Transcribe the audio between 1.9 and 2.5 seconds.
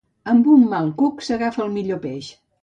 peix.